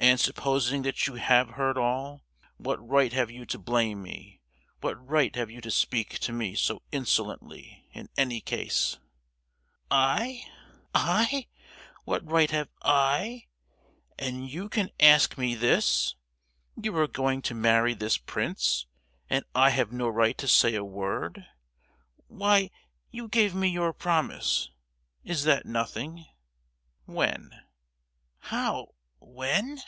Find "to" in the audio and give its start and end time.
3.46-3.58, 5.62-5.72, 6.20-6.32, 17.42-17.54, 20.38-20.46